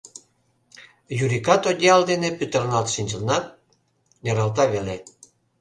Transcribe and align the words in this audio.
Юрикат 1.23 1.61
одеял 1.71 2.01
дене 2.11 2.29
пӱтырналт 2.37 2.87
шинчынат, 2.95 3.45
нералта 4.23 4.65
веле. 4.73 4.95